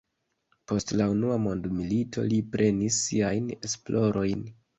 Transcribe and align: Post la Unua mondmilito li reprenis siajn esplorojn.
Post 0.69 0.93
la 1.01 1.05
Unua 1.15 1.35
mondmilito 1.43 2.25
li 2.33 2.41
reprenis 2.41 2.99
siajn 3.11 3.53
esplorojn. 3.71 4.43